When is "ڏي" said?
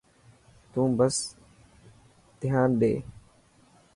2.81-2.93